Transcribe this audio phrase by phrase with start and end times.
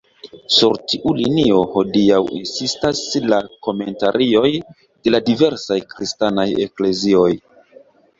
[0.53, 3.01] Sur tiu linio hodiaŭ insistas
[3.33, 4.47] la komentarioj
[4.79, 7.29] de la diversaj kristanaj eklezioj.